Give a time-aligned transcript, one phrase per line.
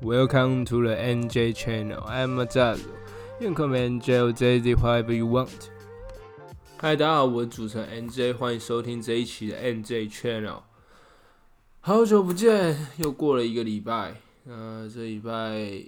[0.00, 2.04] Welcome to the NJ Channel.
[2.06, 2.78] I'm Azal.
[3.40, 5.70] You can call me NJ or JZ whatever you want.
[6.76, 10.60] 嗨，大家好，我是主持人 NJ，欢迎收听这一期的 NJ Channel。
[11.80, 14.14] 好久不见，又过了一个礼拜。
[14.46, 15.82] 呃，这礼拜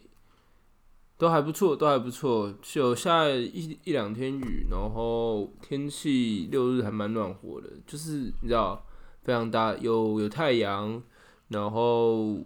[1.16, 8.84] 都还不错，都还不错，有下一一两天雨，然后天气六日还蛮暖和的，就是你知道
[9.22, 11.00] 非常大，有有太阳，
[11.46, 12.38] 然后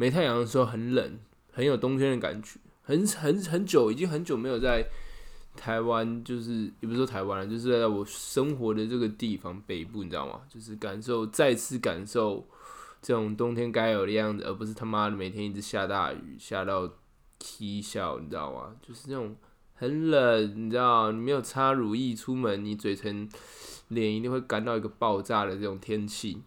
[0.00, 1.18] 没太阳的时候很冷，
[1.52, 4.82] 很有冬天的感觉，很很很久，已经很久没有在
[5.54, 10.40] 台湾，就是也不是说台湾了，就是在我生活的这个地方北部，你知道吗？
[10.48, 12.48] 就是感受再次感受
[13.02, 16.90] 这种冬天该有的样子，而不是他妈的每天一直下大雨，下到
[17.38, 18.74] 啼笑，你知道吗？
[18.80, 19.36] 就是那种
[19.74, 23.28] 很冷，你知道，你没有擦乳液出门，你嘴唇、
[23.88, 26.40] 脸一定会干到一个爆炸的这种天气。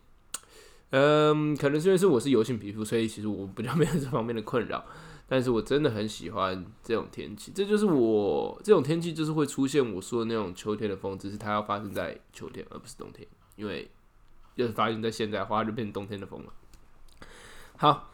[0.96, 4.86] 嗯，可能是因为是我是油性皮肤，所以其实我比较没有这方面的困扰。
[5.28, 13.90] 但是我真的很喜欢这种天气，这就是我这种天气就是会出现我说的那种秋天的风，只是它要发生在秋天而不是冬天，因为
[14.54, 16.54] 要是发生在现在的话，就变成冬天的风了。
[17.78, 18.12] 好，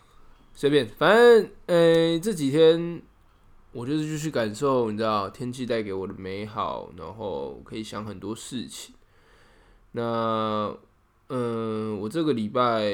[0.53, 3.01] 随便，反正呃这几天
[3.73, 8.95] 我就是继续感受，你知道天气带给我的美好，然后可以想很多事情。
[9.91, 10.73] 那
[11.29, 12.91] 嗯，我这个礼拜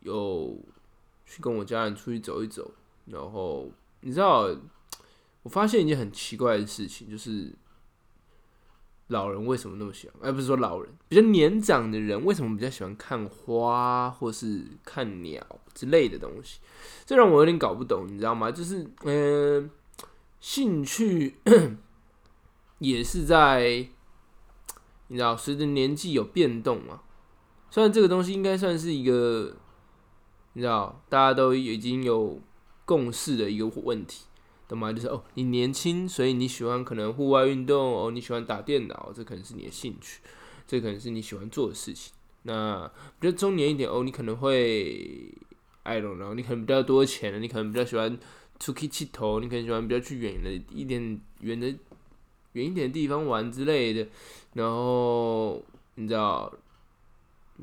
[0.00, 0.58] 有
[1.26, 2.70] 去跟我家人出去走一走，
[3.06, 4.48] 然后你知道，
[5.42, 7.54] 我发现一件很奇怪的事情，就是
[9.08, 10.16] 老人为什么那么喜欢？
[10.22, 15.42] 而不是说老人比较年长的人为什么比较喜欢看花或是看鸟
[15.74, 16.60] 之类的东西？
[17.04, 18.50] 这让我有点搞不懂，你知道吗？
[18.50, 19.70] 就是嗯，
[20.40, 21.36] 兴趣
[22.78, 23.88] 也是在
[25.08, 27.02] 你知道随着年纪有变动嘛。
[27.70, 29.54] 虽然这个东西应该算是一个
[30.54, 32.40] 你知道大家都已经有
[32.84, 34.24] 共识的一个问题，
[34.66, 34.92] 懂吗？
[34.92, 40.20] 就是哦，你年轻，所以你喜欢可能户外运动哦，你喜欢打电脑，这可能是你的兴趣，
[40.66, 42.14] 这可能是你喜欢做的事情。
[42.44, 42.90] 那
[43.20, 45.30] 比较中年一点哦，你可能会
[45.82, 48.18] ，I don't know，你可能比较多钱了，你可能比较喜欢
[48.58, 51.68] 出去气头，你可能喜欢比较去远的一点远的
[52.52, 54.08] 远一点的地方玩之类的。
[54.54, 55.62] 然后
[55.96, 56.50] 你知道。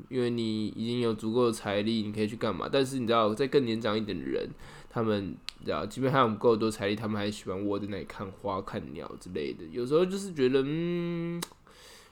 [0.08, 2.68] 因为你已经有足够的财力，你可以去干嘛？
[2.70, 4.48] 但是你知道，在更年长一点的人，
[4.90, 5.34] 他们
[5.64, 9.64] 知道，即便他们够多财力，他们还喜欢窝在那里看花、看鸟之类的。
[9.70, 11.42] 有时候就是觉得，嗯，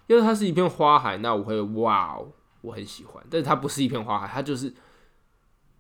[0.07, 3.25] 因为它是一片花海，那我会哇哦，我很喜欢。
[3.31, 4.73] 但是它不是一片花海，它就是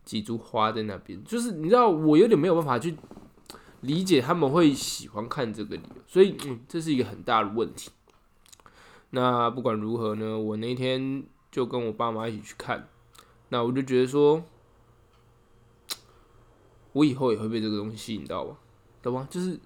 [0.04, 1.22] 几株花在那边。
[1.24, 2.94] 就是你知道，我有点没有办法去
[3.80, 7.90] 理解他们会喜欢看这个理由，所以嗯，这是一个很大的问题。
[9.10, 11.24] 那不管如何呢，我那天。
[11.54, 12.88] 就跟我爸妈一起去看，
[13.50, 14.42] 那我就觉得说，
[16.92, 18.58] 我以后也会被这个东西吸引到吧，
[19.00, 19.28] 懂吗？
[19.30, 19.60] 就是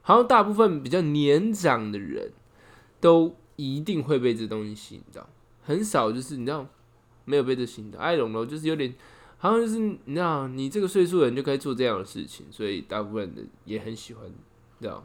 [0.00, 2.32] 好像大部分比较年长的人
[2.98, 5.28] 都一定会被这东西吸引到，
[5.62, 6.66] 很少就是你知道
[7.26, 7.98] 没有被这吸引到。
[7.98, 8.94] 爱龙咯，就是有点
[9.36, 14.24] 好像就是你知道，你这个岁数的人就该做这样的事情，所以大部分的也很喜欢，
[14.80, 15.04] 知道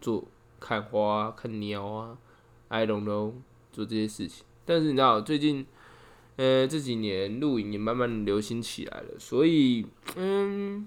[0.00, 0.24] 做
[0.58, 2.16] 看花、看鸟啊，
[2.68, 3.34] 爱龙咯，
[3.70, 4.45] 做这些事情。
[4.66, 5.64] 但是你知道，最近，
[6.34, 10.86] 呃，这几年露营也慢慢流行起来了，所以，嗯，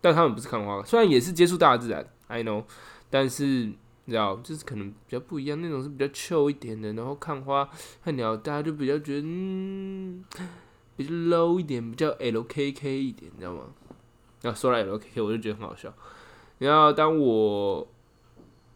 [0.00, 2.64] 但他们不是看花，虽然也是接触大自然，I know，
[3.10, 3.76] 但是你
[4.08, 7.68] 知道，就是可能比较不一样，那种是比较俏一点的，然后看花
[8.02, 10.24] 看鸟，大家就比较觉得，嗯，
[10.96, 13.64] 比较 low 一点，比较 LKK 一点，你知道吗？
[14.42, 15.92] 那说来 LKK，我就觉得很好笑。
[16.58, 17.86] 然后当我，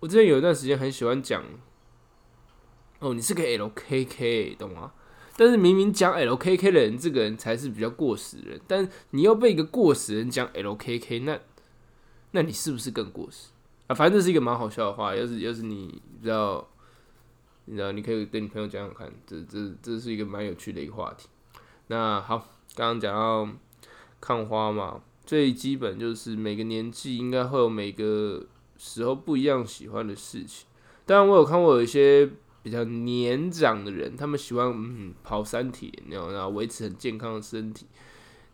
[0.00, 1.42] 我之前有一段时间很喜欢讲。
[3.00, 4.92] 哦，你是个 LKK，懂吗？
[5.36, 8.60] 但是明明讲 LKK 的人，这个人才是比较过时的人。
[8.68, 11.40] 但你要被一个过时人讲 LKK，那
[12.32, 13.48] 那你是不是更过时
[13.86, 13.94] 啊？
[13.94, 15.16] 反正这是一个蛮好笑的话。
[15.16, 16.68] 要是要是你知道，
[17.64, 21.26] 你知道，你可以跟你朋友讲讲看，这这这是一个蛮有趣的一个话题。
[21.86, 22.36] 那好，
[22.74, 23.48] 刚刚讲到
[24.20, 28.44] 看花嘛，最基本就是每个年纪应该会有每个
[28.76, 30.66] 时候不一样喜欢的事情。
[31.06, 32.28] 当然，我有看过有一些。
[32.62, 37.86] 比较年长的人，他们喜欢嗯跑山体，然后然后维持很健康的身体。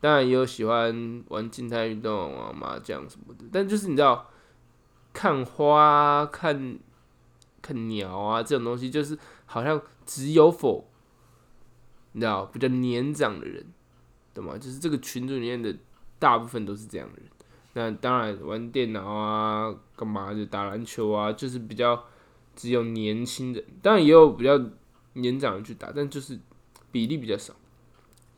[0.00, 3.44] 当然也有喜欢玩静态运动啊，麻将什么的。
[3.50, 4.30] 但就是你知道，
[5.12, 6.78] 看花、看
[7.60, 10.88] 看鸟啊这种东西，就是好像只有否，
[12.12, 13.66] 你知道比较年长的人，
[14.32, 14.56] 懂吗？
[14.56, 15.74] 就是这个群组里面的
[16.20, 17.28] 大部分都是这样的人。
[17.72, 22.04] 那当然玩电脑啊，干嘛就打篮球啊，就是比较。
[22.56, 24.58] 只有年轻人，当然也有比较
[25.12, 26.40] 年长的去打，但就是
[26.90, 27.54] 比例比较少。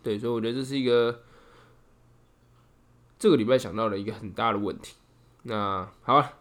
[0.02, 1.22] 对，所以我觉得这是一个
[3.18, 4.96] 这个礼拜想到了一个很大的问题。
[5.44, 6.32] 那好了，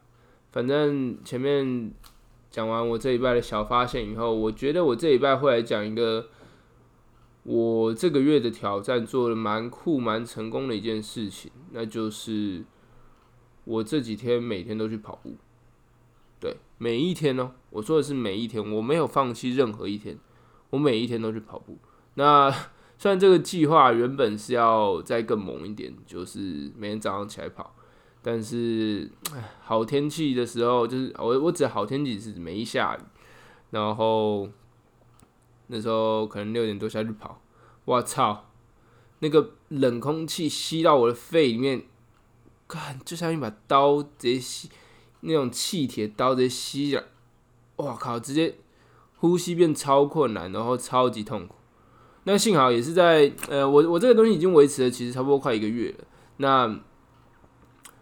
[0.51, 1.94] 反正前面
[2.50, 6.29] 讲完我这一拜的小发现以后，我觉得我这一拜会来讲一个
[7.44, 12.63] 我这个月的挑战做的蛮酷、蛮成功的一件事情，那就是
[13.65, 15.35] 我这几天每天都去跑步。
[16.77, 20.18] 每一天呢，我说的是每一天，我没有放弃任何一天，
[20.69, 21.77] 我每一天都去跑步。
[22.15, 22.53] 那
[23.00, 27.75] 虽然这个计划原本是要再更猛一点，就是每天早上起来跑，
[28.21, 29.12] 但是
[29.62, 33.00] 好天气的时候，就是我我指好天气是没下雨，
[33.71, 34.50] 然后
[35.68, 37.41] 那时候可能六点多下去跑，
[37.85, 38.50] 我操，
[39.19, 41.83] 那个冷空气吸到我的肺里面，
[42.68, 44.69] 看就像一把刀直接吸。
[45.21, 47.03] 那种气铁刀直接吸了，
[47.77, 48.19] 哇靠！
[48.19, 48.55] 直接
[49.17, 51.55] 呼吸变超困难，然后超级痛苦。
[52.25, 56.05] 那幸好也是在呃，我我这个东西已经维持了，其实差不多快一个月了。
[56.37, 56.79] 那，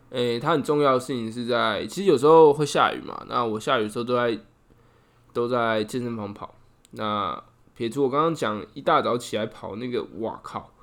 [0.09, 3.25] 诶，它很重要的事情是在，其实有时候会下雨嘛。
[3.29, 4.39] 那我下雨的时候都在
[5.31, 6.55] 都在健身房跑。
[6.91, 7.41] 那
[7.75, 10.73] 撇除我刚刚讲一大早起来跑那个，哇靠！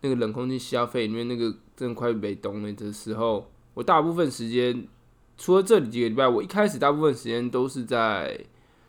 [0.00, 4.86] 那个冷空气吸到肺里面，那个真的快被冻了的时候，我大部分时间。
[5.38, 8.44] 除了这几个礼拜，我一开始大部分时间都是在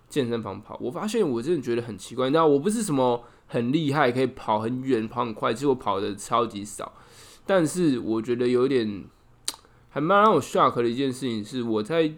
[0.10, 0.76] 健身房跑。
[0.82, 6.92] 我发现我真的觉得很奇怪，你知道，我不是什么很厉害，可以跑很远、跑很快，其实我跑的超级少。
[7.46, 9.06] 但是我觉得有点
[9.90, 12.12] 还蛮让我 shock 的一件事情是，我在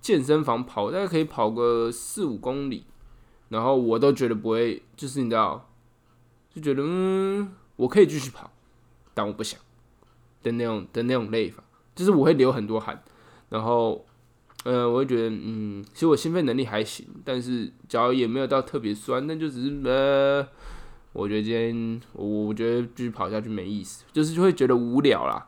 [0.00, 2.86] 健身房跑，大概可以跑个四五公里，
[3.50, 5.68] 然后我都觉得不会，就是你知道，
[6.54, 8.50] 就觉得嗯，我可以继续跑，
[9.12, 9.60] 但我不想
[10.42, 11.62] 的那种的那种累法，
[11.94, 13.02] 就是我会流很多汗。
[13.50, 14.04] 然后，
[14.64, 20.46] 呃，我会觉得，嗯，其实我心肺能力还行，但是脚也没有到特别酸，那就只是，呃，
[21.12, 25.46] 我觉得今天我我觉得继续跑下去没意思，就是就会觉得无聊啦。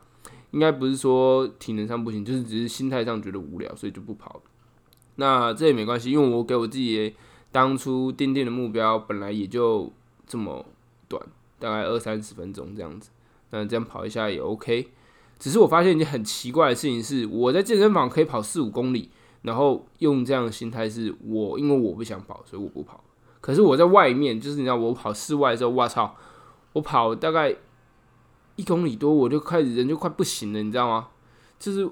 [0.51, 4.41] 应该不是说体能上不行，就是只是心态上觉得无聊，所以就不跑。
[5.15, 7.15] 那这也没关系，因为我给我自己
[7.51, 9.91] 当初定定的目标本来也就
[10.27, 10.65] 这么
[11.07, 11.19] 短，
[11.57, 13.09] 大概二三十分钟这样子，
[13.51, 14.89] 那这样跑一下也 OK。
[15.43, 19.09] 只是我发现一件很奇怪的事情是，我在健身房可以跑四五公里，
[19.41, 23.03] 然后用这样的心态是我因为我不想跑，所以我不跑。
[23.41, 26.15] 可是我在外面，就是你知道，我跑室外的时候，我操，
[26.71, 27.53] 我跑大概
[28.55, 31.09] 一公里多，我就开始人就快不行了，你知道吗？
[31.59, 31.89] 就是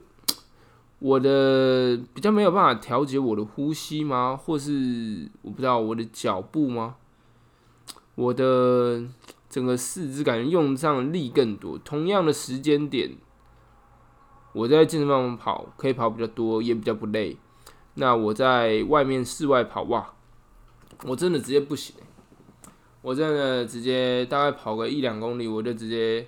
[1.00, 4.40] 我的比较没有办法调节我的呼吸吗？
[4.42, 6.96] 或是我不知道我的脚步吗？
[8.16, 9.04] 我的
[9.50, 13.12] 整个四肢感觉用上力更多，同样的时间点。
[14.54, 17.38] 我在健身房跑可以跑比较多，也比较不累。
[17.96, 20.14] 那我在外面室外跑哇，
[21.06, 21.96] 我真的直接不行
[23.02, 26.28] 我真的直接大概跑个一两公里，我就直接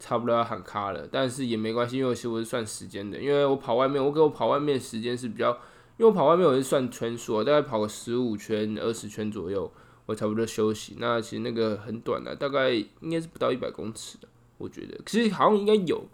[0.00, 1.06] 差不多要喊卡了。
[1.10, 5.50] 但是也没关系，因为其实我是算时间的，因为我跑外面，我给我跑外面时间是比较，
[5.98, 9.70] 因为我跑外面我是算圈数，大概跑个十五圈、二十圈左右，
[10.06, 10.96] 我差不多休息。
[10.98, 14.26] 那其实那个很短的，大概应该是不到一百公尺的，
[14.56, 14.98] 我觉得。
[15.06, 16.06] 其实好像应该有，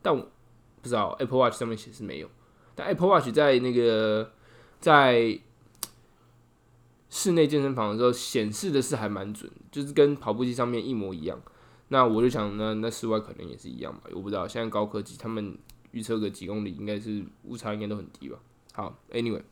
[0.00, 0.26] 但我。
[0.82, 2.28] 不知道 Apple Watch 上面显示没有，
[2.74, 4.32] 但 Apple Watch 在那个
[4.80, 5.38] 在
[7.08, 11.40] 室内健身房的时候显示的是还蛮准，就是跟跑步机上面一模一样。
[11.88, 14.10] 那我就想，那那室外可能也是一样吧？
[14.12, 15.56] 我不知道，现在高科技，他们
[15.92, 18.38] 预测个几公里，应该是误差应该都很低吧？
[18.72, 19.42] 好，Anyway，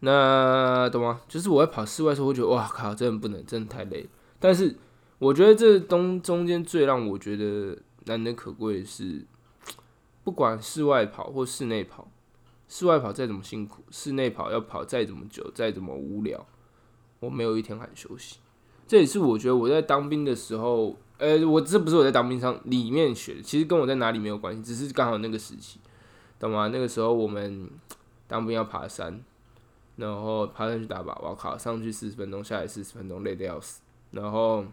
[0.00, 1.20] 那懂吗？
[1.28, 4.08] 就是我在跑室外的时候，我觉得哇靠，真的不能，真的太累。
[4.40, 4.74] 但是
[5.18, 9.24] 我觉得这东中间最让我觉得难能可贵的是。
[10.22, 12.06] 不管室外跑或室内跑，
[12.68, 16.46] 室外跑再怎么辛苦，室内跑要跑再怎么久，再怎么无聊，
[17.20, 18.36] 我没有一天敢休息。
[18.86, 25.80] 这也是我觉得我在当兵的时候，呃，我这不是我在当兵上里面学的，其实跟我在哪里没有关系，只是刚好那个时期，
[26.38, 26.68] 懂吗？
[26.68, 27.70] 那个时候我们
[28.26, 29.22] 当兵要爬山，
[29.96, 34.64] 然后爬上去打靶，我靠，上去四十分钟，下来四十分钟，累得要死，然后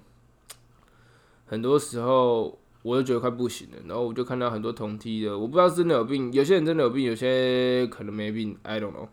[1.46, 2.60] 很多时候。
[2.88, 9.10] 我就觉得快不行了，然后我就看到很多同梯的，我不知道真的有病，有些人真的有病，有些可能没病，I don't know。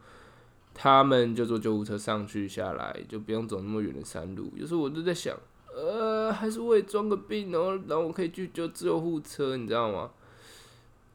[0.73, 4.53] 他们就坐救护车上去下来，就不用走那么远的山路。
[4.55, 5.37] 有时候我都在想，
[5.75, 10.09] 呃，还是我也装个病，然后然后我可以去救救护车，你知道吗？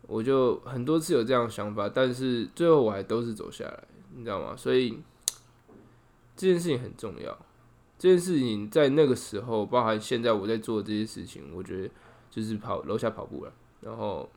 [0.08, 3.84] 我就很多次有这样的想法，但是最后我还都是走下来，
[4.18, 4.54] 你知道吗？
[4.58, 5.00] 所以
[6.36, 7.38] 这件事情很重要，
[7.98, 11.90] 这件事情在那个时候，包含现在我在做这些事情，我觉得。
[12.30, 14.30] 就是跑楼下跑步了，然后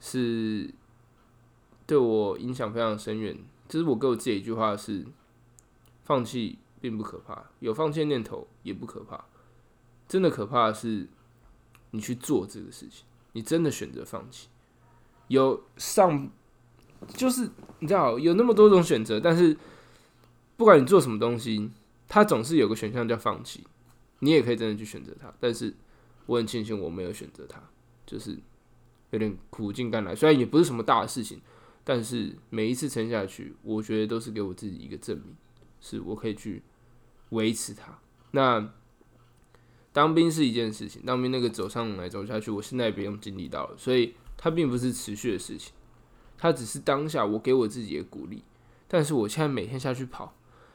[0.00, 0.72] 是
[1.86, 3.36] 对我影响非常深远。
[3.68, 5.06] 就是我给我自己一句话是：
[6.04, 9.24] 放弃并不可怕，有放弃念头也不可怕。
[10.06, 11.08] 真的可怕的是
[11.92, 13.06] 你去做这个事情。
[13.32, 14.48] 你真的选择放弃。
[15.28, 16.30] 有上，
[17.14, 19.56] 就是你知道有那么多种选择，但是
[20.58, 21.70] 不管你做什么东西，
[22.06, 23.66] 它总是有个选项叫放弃。
[24.18, 25.74] 你也可以真的去选择它，但是
[26.26, 27.60] 我很庆幸我没有选择它，
[28.06, 28.38] 就是
[29.10, 30.14] 有点苦尽甘来。
[30.14, 31.40] 虽然也不是什么大的事情，
[31.84, 35.34] 但是每一次撑下去，我觉得都是给我自己一个证明，
[35.80, 36.62] 是我可以去
[37.30, 37.98] 维持它。
[38.30, 38.72] 那
[39.92, 45.72] 当兵是一件事情，当兵那个走上来走下去，我现在也不用经历到了，所以它并不是持续的事情，
[46.38, 48.42] 它只是当下我给我自己的鼓励。
[48.88, 50.34] 但是我现在每天下去跑，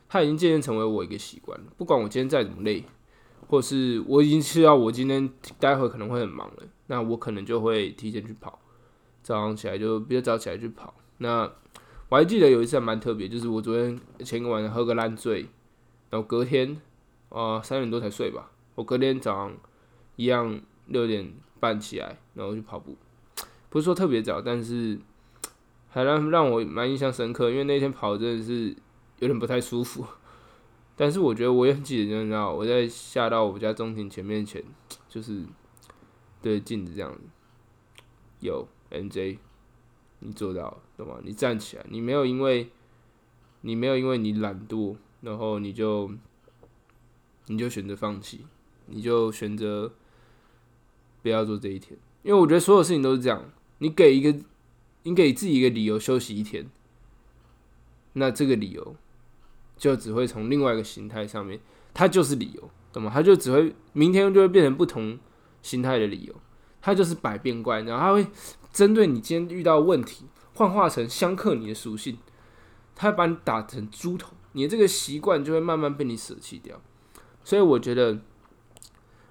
[0.10, 1.66] 它已经渐渐成为我一个习惯了。
[1.78, 2.84] 不管我今天再怎么累。
[3.48, 8.60] 或是我已经知道我今天待会可能会很忙了，那我可能就会提前去跑，
[9.24, 10.94] 早上起来就比较早起来去跑。
[11.20, 11.50] 那
[12.10, 15.48] 我还记得有一次还蛮特别，就是我昨天前个晚上喝个烂醉，
[16.10, 16.80] 然后隔天
[17.30, 19.58] 啊三点多才睡吧，我隔天早上
[20.18, 22.98] 一样六点半起来，然后去跑步，
[23.70, 25.00] 不是说特别早，但是
[25.90, 28.76] 还让让我蛮印象深刻，因为那天跑真的是
[29.20, 30.06] 有点不太舒服。
[31.00, 34.64] 但是我觉得我也很记得，你知道，我在下到我家中庭前面前，
[35.08, 35.46] 就是
[36.42, 37.20] 对镜子这样子，
[38.40, 39.38] 有 NJ，
[40.22, 41.20] 你做到了，懂吗？
[41.24, 42.72] 你站起来，你没有因为，
[43.62, 46.10] 你没有因为你懒惰，然后你就，
[47.46, 48.48] 你就选择放弃，
[48.88, 49.94] 你就选择
[51.22, 54.36] 不要做这一天，因为我觉得所有事情都是这样，你给一个，
[55.04, 56.68] 你给自己一个理由休息一天，
[58.14, 58.96] 那这个理由。
[59.78, 61.60] 就只会从另外一个形态上面，
[61.94, 63.12] 它就是理由，懂吗？
[63.14, 65.18] 它就只会明天就会变成不同
[65.62, 66.34] 形态的理由，
[66.82, 68.28] 它就是百变怪，然后它会
[68.74, 72.18] 针对你今天遇到问题，幻化成相克你的属性，
[72.96, 76.82] 它会把你打成猪头，你的这个习惯就会慢慢被你舍弃掉。
[77.44, 78.18] 所以我觉得，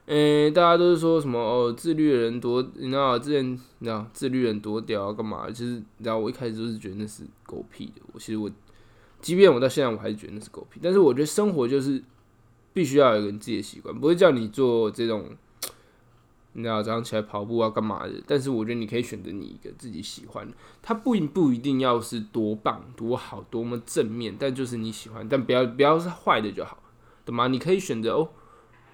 [0.06, 5.50] 嗯，大家都是说什么哦，自律的人多，你知道之前你知道自律人多屌干嘛？
[5.50, 8.48] 其实你知道我一开始都是觉得那是狗屁的，我其实我。
[9.26, 10.78] 即便我到现在，我还是觉得那是狗屁。
[10.80, 12.00] 但是我觉得生活就是
[12.72, 15.36] 必须要有一个自己的习惯，不会叫你做这种，
[16.52, 18.12] 你知道早上起来跑步啊干嘛的。
[18.24, 26.80] 但是我觉得你可以选择你一个自己喜欢的，它不不一定要是多棒、多好、多么正面，但就是你喜欢，但不要不要是坏的就好，
[27.24, 27.48] 懂吗？
[27.48, 28.28] 你可以选择哦，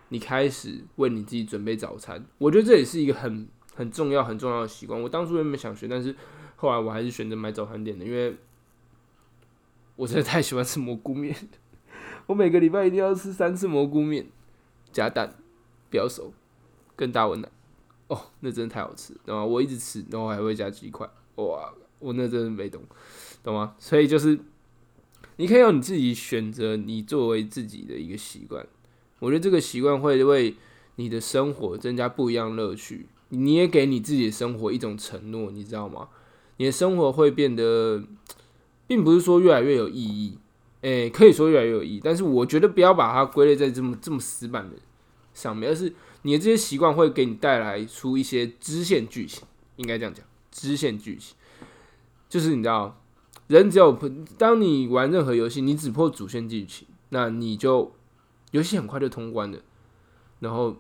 [0.09, 2.25] 你开始为你自己准备早餐。
[2.39, 4.99] 我觉得这也是一个很很重要、很重要的习惯。
[4.99, 6.17] 我当初原本想学，但是
[6.57, 8.35] 后来我还是选择买早餐店的，因为。
[10.03, 11.33] 我真的太喜欢吃蘑菇面，
[12.27, 14.27] 我每个礼拜一定要吃三次蘑菇面，
[14.91, 15.37] 加蛋，
[15.91, 16.33] 不要熟，
[16.97, 17.49] 跟大文奶，
[18.09, 19.45] 哦，那真的太好吃，懂吗？
[19.45, 22.83] 我一直吃，然后还会加鸡块，哇，我那真的没懂，
[23.45, 23.77] 懂吗？
[23.79, 24.37] 所以就是
[25.37, 28.67] 你可以用你自己选择，你作为自己的一个习惯，
[29.21, 30.57] 我觉得这个习惯会为
[30.97, 36.09] 你的生活增加不一样乐趣，你也给你自己的生活一种承诺，你知道吗？
[36.57, 38.03] 你的生活会变得。
[38.87, 40.39] 并不是说越来越有意义，
[40.83, 44.77] 诶，可以说越来越有意义，但是我觉得不要把它归类在这么这么死板的
[45.33, 49.45] 上面，而是你的这些习惯会给你带来出一些支线剧情，
[49.77, 51.37] 应该这样讲，支线剧情
[52.29, 53.01] 就是你知道，
[53.47, 53.99] 人只有
[54.37, 57.93] 当你玩任何游戏，你只破主线剧情，那你就
[58.51, 59.59] 游戏很快就通关了。
[60.41, 60.77] 然后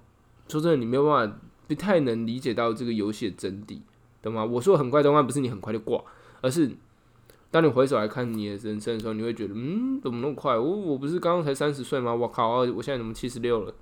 [0.48, 3.78] 说真的，你没有办法，不太能理解到这个游戏的真谛，
[4.20, 4.44] 懂吗？
[4.44, 6.02] 我说很快通关，不是你很快就挂，
[6.40, 6.76] 而是。
[7.52, 10.56] 当你回首来看你的人生的时候，你会觉得，嗯，怎么那么快？
[10.56, 12.14] 我我不是刚刚才三十岁吗？
[12.14, 13.74] 我靠，我现在怎么七十六了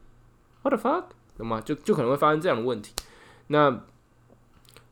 [0.63, 1.05] ？What the fuck？
[1.39, 1.61] 懂吗？
[1.61, 2.93] 就就可能会发生这样的问题。
[3.47, 3.85] 那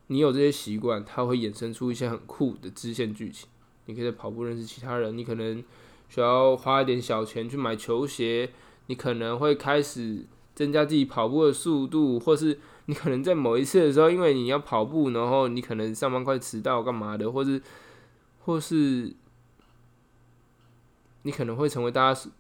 [0.07, 3.49] 你有这些习惯，它会衍生出一些很酷的支线剧情。
[3.87, 5.61] 你可以在跑步认识其他人，你可能
[6.09, 8.49] 需要花一点小钱去买球鞋，
[8.87, 12.57] 你可能会开始增加自己跑步的速度，或是
[12.87, 17.61] 你可能在某一次的时候，因为你要跑步，然后你可能上班快迟到干嘛的，或是。
[18.49, 19.13] 或是
[21.21, 22.31] 你可能会成为大家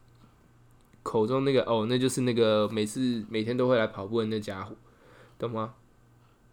[1.02, 4.74] 口中那个哦，那就是那个每次每天都会来跑步的那家伙，
[5.38, 5.74] 懂吗？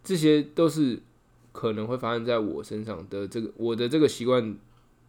[0.04, 1.00] 这些都是
[1.52, 4.58] 可能会发生在我身上的这个我的这个习惯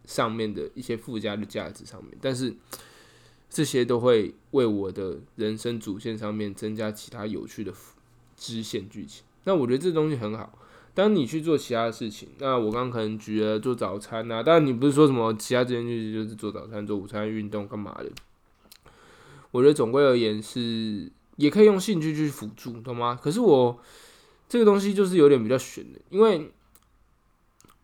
[0.06, 2.54] 上面的一些附加的价值上面，但是
[3.50, 7.70] 这些都会为我的人生主线上面增加其他有趣的
[8.34, 9.24] 支线剧情。
[9.44, 10.58] 那我觉得这东西很好。
[10.94, 18.10] 当你去做其他的事情，那我刚刚可能举了做早餐呐，当然你不是说什么其他这件事情就是做早餐、做午餐、运动干嘛的。
[19.52, 23.16] 我觉得总归而言是也可以用兴趣去辅助，懂吗？
[23.22, 23.80] 可是我
[24.48, 26.50] 这个东西就是有点比较悬的，因为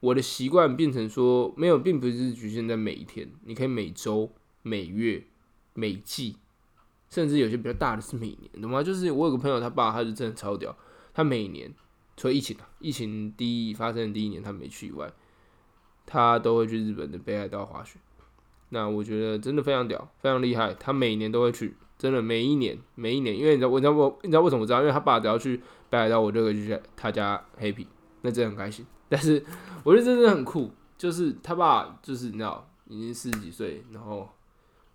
[0.00, 4.32] 我的习惯变成说没有，并不是局限在每一天，你可以每周、
[4.62, 5.24] 每月、
[5.74, 6.36] 每季，
[7.08, 8.82] 甚至有些比较大的是每年，懂吗？
[8.82, 10.76] 就是我有个朋友，他爸他是真的超屌，
[11.14, 11.72] 他每年。
[12.16, 15.10] 除了疫情啊，疫情第一发生的第一年他没去以外，
[16.06, 17.98] 他都会去日本的北海道滑雪。
[18.70, 20.74] 那我觉得真的非常屌，非常厉害。
[20.74, 24.80] 他每年都会去，真的每一年每一年，因为你知道，你知道我你知道为什么知道？
[24.80, 27.86] 因为他爸只要去北海道，我就可以去他家 happy，
[28.22, 28.84] 那真的很开心。
[29.08, 29.44] 但是
[29.84, 34.28] 我觉得真的很酷，就是他爸就是你知道已经四十几岁，然后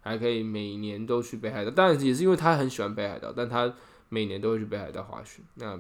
[0.02, 1.72] 还可以每年都去北海道。
[1.72, 3.74] 当然也是因为他很喜欢北海道，但他
[4.10, 5.42] 每年都会去北海道滑雪。
[5.56, 5.80] 那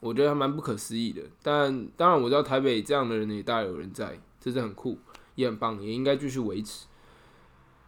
[0.00, 1.22] 我觉得还蛮不可思议的。
[1.42, 4.98] 但当然我知道台北这样的人也大有人在，这是很酷，
[5.34, 6.86] 也很棒，也应该继续维持。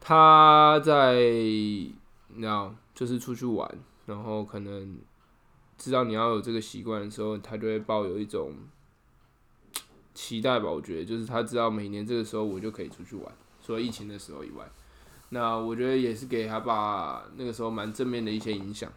[0.01, 1.95] 他在你
[2.39, 3.69] 知道就是出去玩，
[4.07, 4.99] 然后可能
[5.77, 8.55] 知道你要有这个习惯的时候，他就会抱有一种
[10.15, 10.71] 期待吧。
[10.71, 14.65] 我觉得就是他知道每年这个时候我就可以出去玩，除了疫情的时候以外，
[15.31, 18.91] 那我觉得也是给他爸那个时候蛮正面的一些影响。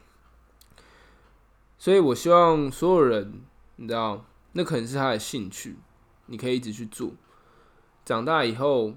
[1.82, 3.42] 所以我希望所有人，
[3.78, 5.78] 你知道，那可能是他的兴趣，
[6.28, 7.14] 你可以一直去做。
[8.06, 8.94] 长大以后。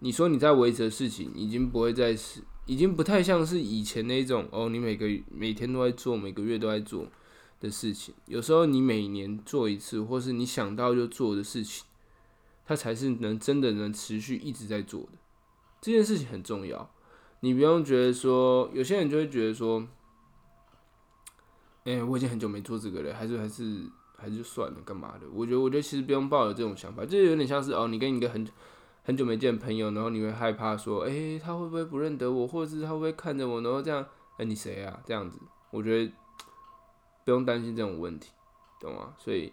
[0.00, 7.06] 你说你在维持的事情，已经不会再是，已经不太像是以前那种哦，你每个每天都在做，每个月都在做
[7.60, 8.12] 的事情。
[8.26, 11.84] 有时候你每年做一次，或是你想到就做的事情，
[12.66, 15.18] 它才是能真的能持续一直在做的。
[15.80, 16.90] 这件事情很重要，
[17.38, 19.86] 你不用觉得说，有些人就会觉得说，
[21.84, 25.26] 哎，我已经很久没做这个了，还是还是还是算了，干嘛的？
[25.32, 28.46] 我觉得，我觉得其实不用抱有这种想法，就是有点像是哦，你跟一个很。
[29.04, 35.00] 很久没见朋友，然后你会害怕说，哎，他会不会不认得我，或者是他会不会看着我，然后这样，哎，你谁啊？
[35.04, 35.40] 这样子，
[35.72, 36.12] 我觉得
[37.24, 38.30] 不用担心这种问题，
[38.80, 39.12] 懂吗？
[39.18, 39.52] 所以，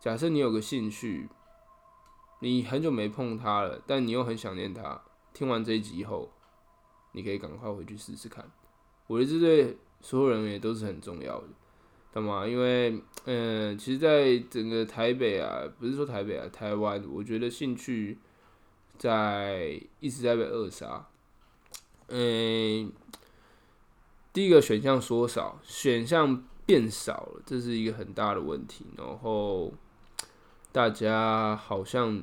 [0.00, 1.28] 假设你有个兴趣，
[2.38, 4.98] 你很久没碰它了，但你又很想念它，
[5.34, 6.30] 听完这一集以后，
[7.12, 8.50] 你可以赶快回去试试看。
[9.08, 11.46] 我觉得这对所有人也都是很重要的，
[12.12, 12.46] 懂吗？
[12.46, 18.18] 因为，嗯，其实，在整个台北啊，不是说台北啊，台湾，我觉得兴趣。
[18.98, 21.08] 在一直在被扼杀，
[22.08, 22.92] 嗯，
[24.30, 28.84] 第一个选项缩少，选项变少了，这是一个很大的问题。
[28.98, 29.72] 然后
[30.70, 32.22] 大家好像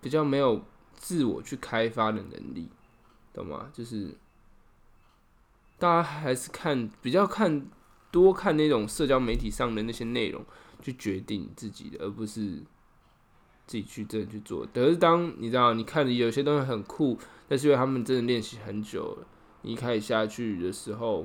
[0.00, 2.70] 比较没有自我去开发的能力，
[3.34, 3.70] 懂吗？
[3.70, 4.16] 就是
[5.80, 7.66] 大家还是看比较看
[8.12, 10.44] 多看那种社交媒体上的那些内容
[10.80, 12.62] 去决定自己的，而不是。
[13.66, 17.16] 自己去真的去做，可是当你知道你看的有些东西很酷，
[17.46, 19.26] 但是因为他们真的练习很久了，
[19.62, 21.24] 你一开始下去的时候，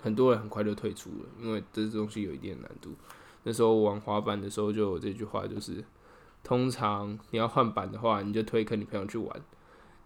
[0.00, 2.94] 很多人很快就退出了，因为这东西有一定的难度。
[3.42, 5.84] 那时候玩滑板的时候就有这句话，就是
[6.42, 9.42] 通常你要换板的话，你就推跟你朋友去玩，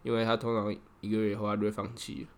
[0.02, 2.28] 因为他通常一个月以后他就会放弃了，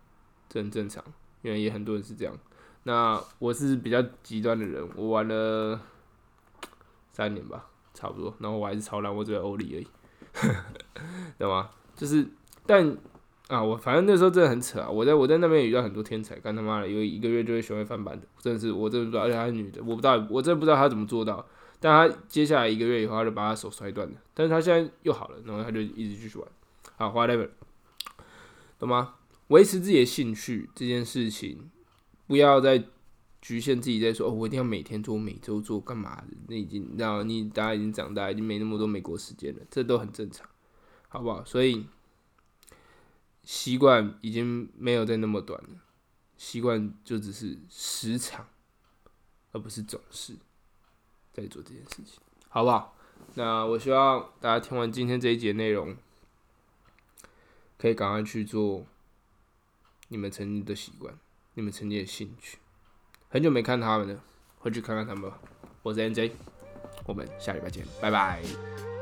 [0.53, 1.03] 这很正常，
[1.41, 2.37] 因为也很多人是这样。
[2.83, 5.79] 那我是比较极端的人，我玩了
[7.11, 7.65] 三年吧。
[7.95, 9.87] 差不多，然后我还是超烂，我只有欧里而已，
[11.37, 11.69] 懂吗？
[11.95, 12.27] 就是，
[12.65, 12.97] 但
[13.47, 14.89] 啊，我反正那时候真的很扯啊！
[14.89, 21.45] 我在我在那边遇到很多天才，干他妈的，因为一个月就会学会翻版的，真的是我真的不知道，而且她是女的，我不知道，我真的不知道她怎么做到。
[21.79, 26.47] 但她接下来一个月以后，她就把她手摔断了，但是她现在又好了，然后她就一直继续玩。
[26.97, 27.47] 好，whatever，
[28.79, 29.13] 懂吗？
[29.53, 31.69] 维持自己的兴趣这件事情，
[32.27, 32.83] 不要再。
[33.43, 36.27] 局限自己在说哦，我一定要每天做，每周做，干嘛的？
[36.47, 40.47] 那已经，然后你大家已经长大，已经没那么多美国时间了，这都很正常，
[41.09, 41.43] 好不好？
[41.43, 41.85] 所以
[43.43, 45.81] 习惯已经没有在那么短了，
[46.37, 48.47] 习惯就只是时长，
[49.51, 50.37] 而不是总是
[51.33, 52.95] 在做这件事情，好不好？
[53.35, 55.97] 那我希望大家听完今天这一节内容，
[57.77, 58.85] 可以赶快去做
[60.09, 61.13] 你们曾经的习惯，
[61.53, 62.57] 你们曾经的兴趣。
[63.29, 64.23] 很久没看他们了，
[64.59, 65.39] 回去看看他们吧。
[65.81, 66.31] 我是 NJ，
[67.05, 68.92] 我们下礼拜见，拜拜。